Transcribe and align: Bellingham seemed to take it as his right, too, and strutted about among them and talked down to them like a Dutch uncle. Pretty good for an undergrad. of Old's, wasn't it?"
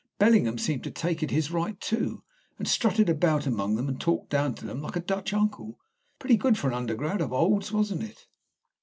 Bellingham 0.17 0.57
seemed 0.57 0.83
to 0.85 0.89
take 0.89 1.21
it 1.21 1.29
as 1.29 1.35
his 1.35 1.51
right, 1.51 1.79
too, 1.79 2.23
and 2.57 2.67
strutted 2.67 3.07
about 3.07 3.45
among 3.45 3.75
them 3.75 3.87
and 3.87 4.01
talked 4.01 4.31
down 4.31 4.55
to 4.55 4.65
them 4.65 4.81
like 4.81 4.95
a 4.95 4.99
Dutch 4.99 5.31
uncle. 5.31 5.77
Pretty 6.17 6.37
good 6.37 6.57
for 6.57 6.69
an 6.69 6.73
undergrad. 6.73 7.21
of 7.21 7.31
Old's, 7.31 7.71
wasn't 7.71 8.01
it?" 8.01 8.25